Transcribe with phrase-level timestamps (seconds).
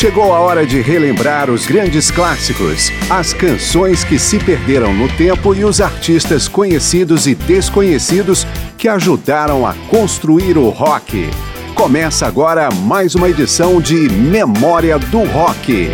[0.00, 5.54] Chegou a hora de relembrar os grandes clássicos, as canções que se perderam no tempo
[5.54, 8.46] e os artistas conhecidos e desconhecidos
[8.78, 11.28] que ajudaram a construir o rock.
[11.74, 15.90] Começa agora mais uma edição de Memória do Rock.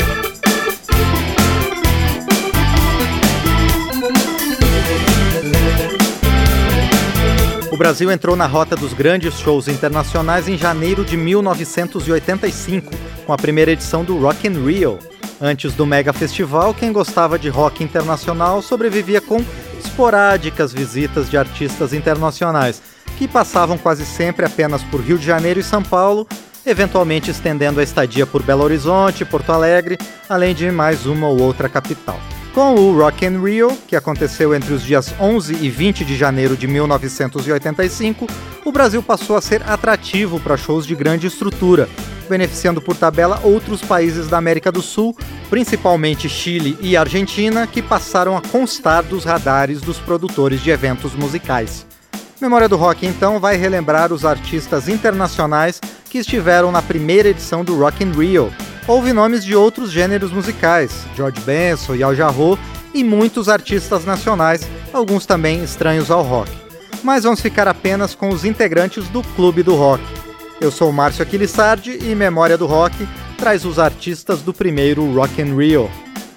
[7.73, 12.91] O Brasil entrou na rota dos grandes shows internacionais em janeiro de 1985,
[13.27, 14.99] com a primeira edição do Rock in Rio.
[15.41, 19.45] Antes do mega festival, quem gostava de rock internacional sobrevivia com
[19.79, 22.81] esporádicas visitas de artistas internacionais,
[23.19, 26.27] que passavam quase sempre apenas por Rio de Janeiro e São Paulo,
[26.65, 29.99] eventualmente estendendo a estadia por Belo Horizonte, Porto Alegre,
[30.29, 32.19] além de mais uma ou outra capital.
[32.55, 36.57] Com o Rock in Rio, que aconteceu entre os dias 11 e 20 de janeiro
[36.57, 38.27] de 1985,
[38.65, 41.87] o Brasil passou a ser atrativo para shows de grande estrutura,
[42.27, 45.17] beneficiando por tabela outros países da América do Sul,
[45.49, 51.87] principalmente Chile e Argentina, que passaram a constar dos radares dos produtores de eventos musicais.
[52.41, 57.79] Memória do Rock então vai relembrar os artistas internacionais que estiveram na primeira edição do
[57.79, 58.53] Rock in Rio,
[58.87, 62.59] houve nomes de outros gêneros musicais, George Benson e Al Jarreau,
[62.95, 66.51] e muitos artistas nacionais, alguns também estranhos ao rock.
[67.03, 70.03] Mas vamos ficar apenas com os integrantes do Clube do Rock.
[70.59, 73.07] Eu sou Márcio Aquilissardi e Memória do Rock
[73.37, 75.91] traz os artistas do primeiro Rock in Rio.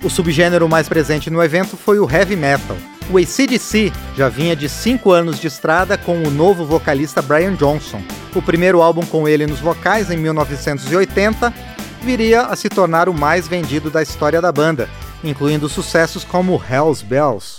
[0.03, 2.75] O subgênero mais presente no evento foi o heavy metal.
[3.09, 8.01] O ACDC já vinha de cinco anos de estrada com o novo vocalista Brian Johnson.
[8.35, 11.53] O primeiro álbum com ele nos vocais, em 1980,
[12.01, 14.89] viria a se tornar o mais vendido da história da banda,
[15.23, 17.58] incluindo sucessos como Hell's Bells.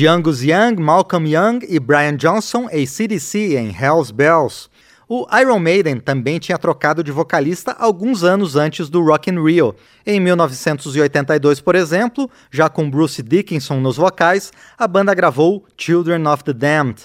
[0.00, 4.70] De Angus Young, Malcolm Young e Brian Johnson, ACDC em Hell's Bells.
[5.06, 9.76] O Iron Maiden também tinha trocado de vocalista alguns anos antes do Rock in Rio.
[10.06, 16.44] Em 1982, por exemplo, já com Bruce Dickinson nos vocais, a banda gravou Children of
[16.44, 17.02] the Damned.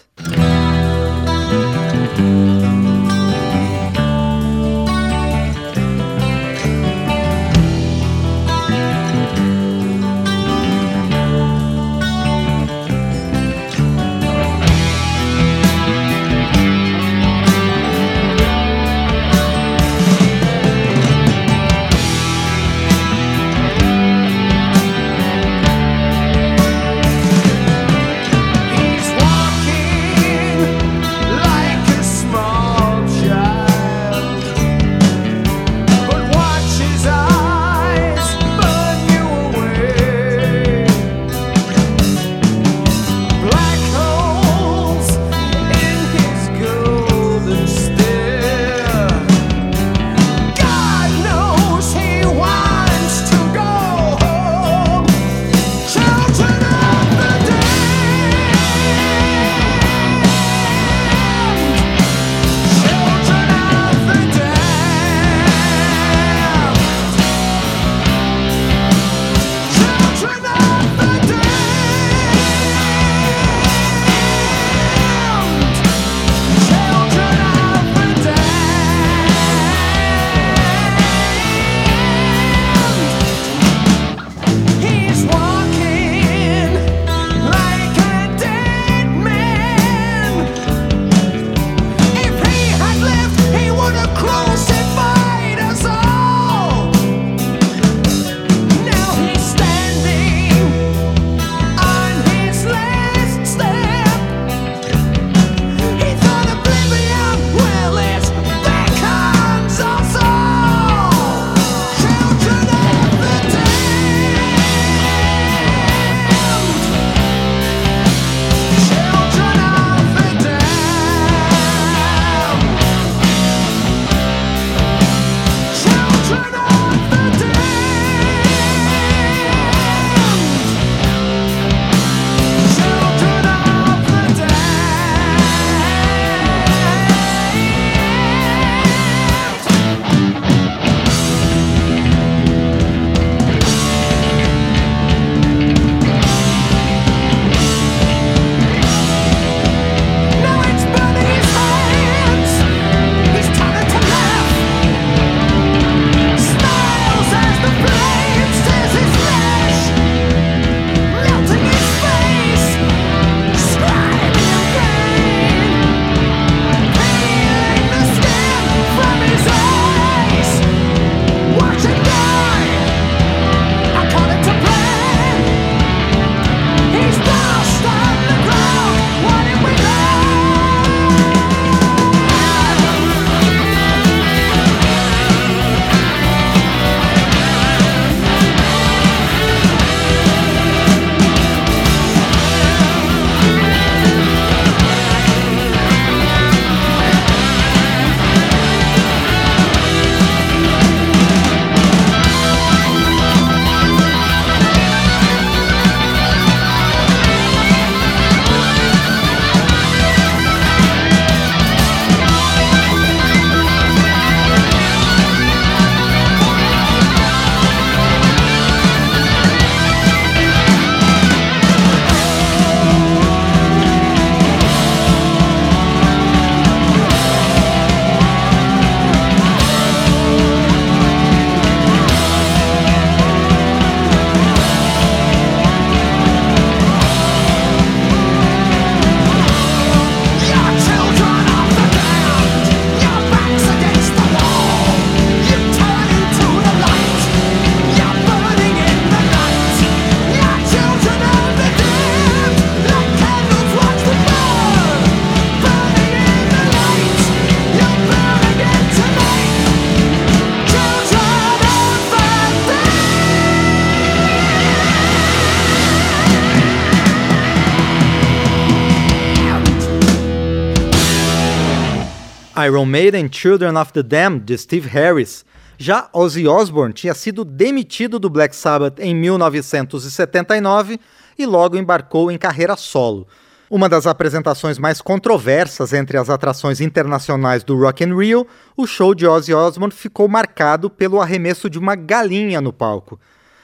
[272.66, 275.46] Iron Maiden Children of the Damned, de Steve Harris.
[275.78, 281.00] Já Ozzy Osbourne tinha sido demitido do Black Sabbath em 1979
[281.38, 283.28] e logo embarcou em carreira solo.
[283.70, 289.14] Uma das apresentações mais controversas entre as atrações internacionais do Rock in Rio, o show
[289.14, 293.20] de Ozzy Osbourne ficou marcado pelo arremesso de uma galinha no palco.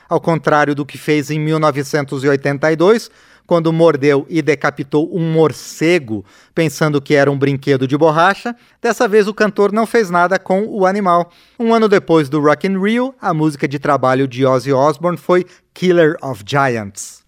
[0.09, 3.09] Ao contrário do que fez em 1982,
[3.51, 6.23] quando mordeu e decapitou um morcego,
[6.55, 8.55] pensando que era um brinquedo de borracha.
[8.81, 11.29] Dessa vez o cantor não fez nada com o animal.
[11.59, 15.45] Um ano depois do Rock in Rio, a música de trabalho de Ozzy Osbourne foi
[15.73, 17.25] Killer of Giants.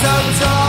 [0.00, 0.67] 沉重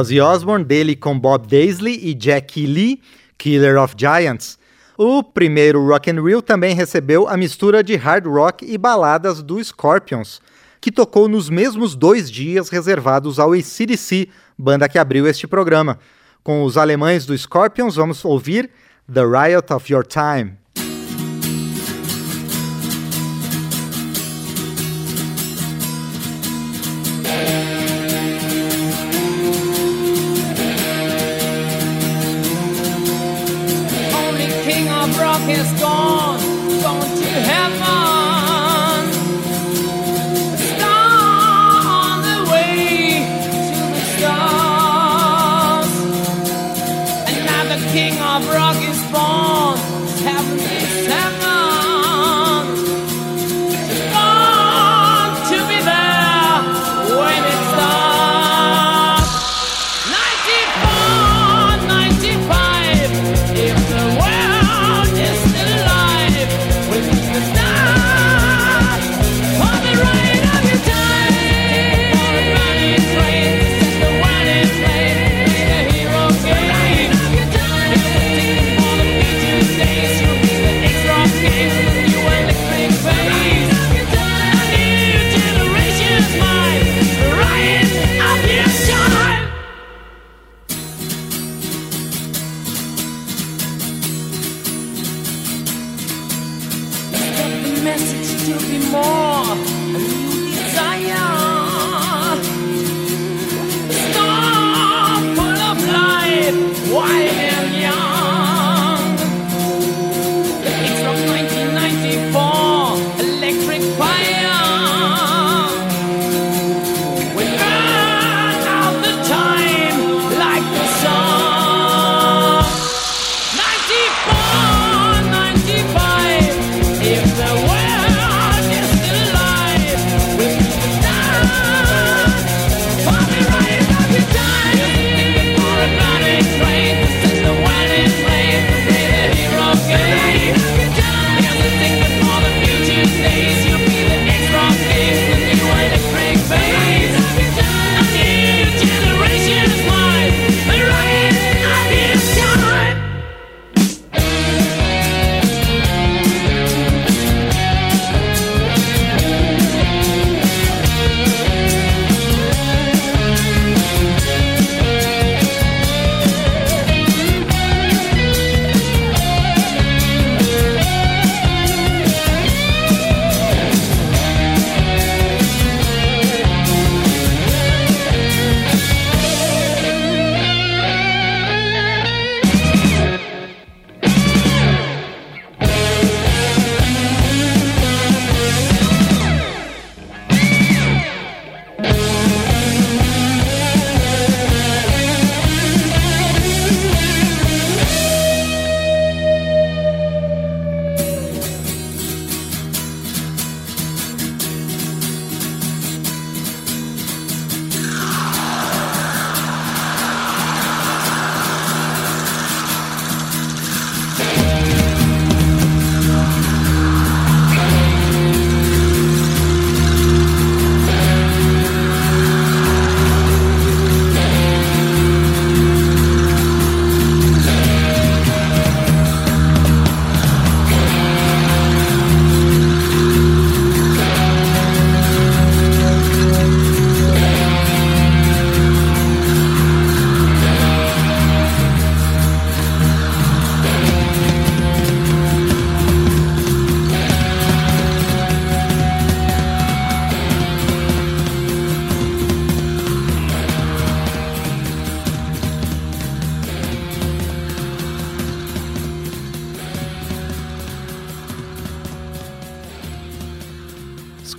[0.00, 3.02] Ozzy Osbourne, dele com Bob Daisley e Jackie Lee,
[3.36, 4.58] Killer of Giants.
[4.96, 9.62] O primeiro Rock and Roll também recebeu a mistura de hard rock e baladas do
[9.62, 10.40] Scorpions,
[10.80, 15.98] que tocou nos mesmos dois dias reservados ao ACDC, banda que abriu este programa.
[16.42, 18.70] Com os alemães do Scorpions, vamos ouvir
[19.12, 20.59] The Riot of Your Time.
[35.60, 36.38] Is gone,
[36.80, 38.09] gone to heaven.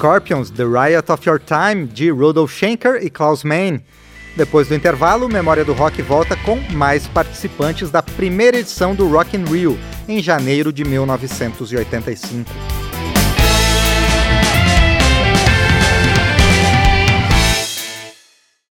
[0.01, 3.83] Scorpions, The Riot of Your Time, de Rudolf Schenker e Klaus Meine.
[4.35, 9.37] Depois do intervalo, Memória do Rock volta com mais participantes da primeira edição do Rock
[9.37, 12.80] in Rio, em janeiro de 1985.